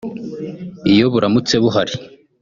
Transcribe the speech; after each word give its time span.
iyo 0.91 1.05
buramutse 1.13 1.53
buhari 1.63 1.93